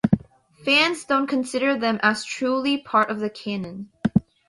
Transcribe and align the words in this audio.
Fans 0.65 1.03
don't 1.03 1.27
consider 1.27 1.77
them 1.77 1.99
as 2.01 2.25
truly 2.25 2.75
part 2.75 3.11
of 3.11 3.19
the 3.19 3.29
canon. 3.29 3.91